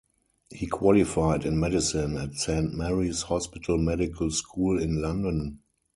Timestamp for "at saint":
2.17-2.73